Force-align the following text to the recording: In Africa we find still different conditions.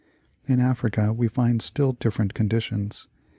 In 0.47 0.59
Africa 0.59 1.13
we 1.13 1.27
find 1.27 1.61
still 1.61 1.91
different 1.91 2.33
conditions. 2.33 3.05